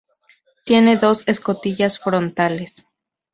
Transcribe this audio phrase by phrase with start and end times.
[0.65, 2.87] Tiene dos escotillas frontales.